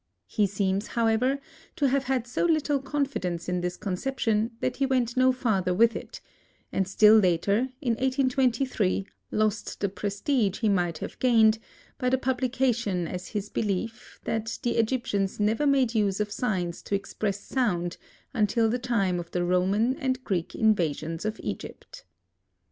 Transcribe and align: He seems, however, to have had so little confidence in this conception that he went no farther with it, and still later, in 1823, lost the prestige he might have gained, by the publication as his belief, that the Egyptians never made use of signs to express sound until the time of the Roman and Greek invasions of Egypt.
He 0.25 0.47
seems, 0.47 0.87
however, 0.97 1.37
to 1.75 1.87
have 1.89 2.05
had 2.05 2.25
so 2.25 2.43
little 2.45 2.79
confidence 2.79 3.47
in 3.47 3.61
this 3.61 3.77
conception 3.77 4.49
that 4.59 4.77
he 4.77 4.85
went 4.87 5.15
no 5.15 5.31
farther 5.31 5.75
with 5.75 5.95
it, 5.95 6.19
and 6.71 6.87
still 6.87 7.15
later, 7.19 7.69
in 7.81 7.89
1823, 7.93 9.05
lost 9.29 9.79
the 9.79 9.89
prestige 9.89 10.57
he 10.61 10.69
might 10.69 10.97
have 10.97 11.19
gained, 11.19 11.59
by 11.99 12.09
the 12.09 12.17
publication 12.17 13.07
as 13.07 13.27
his 13.27 13.47
belief, 13.49 14.19
that 14.23 14.57
the 14.63 14.77
Egyptians 14.77 15.39
never 15.39 15.67
made 15.67 15.93
use 15.93 16.19
of 16.19 16.31
signs 16.31 16.81
to 16.81 16.95
express 16.95 17.39
sound 17.39 17.97
until 18.33 18.71
the 18.71 18.79
time 18.79 19.19
of 19.19 19.29
the 19.29 19.43
Roman 19.43 19.95
and 19.99 20.23
Greek 20.23 20.55
invasions 20.55 21.25
of 21.25 21.39
Egypt. 21.43 22.05